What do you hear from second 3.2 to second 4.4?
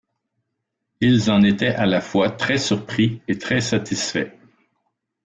et très satisfaits.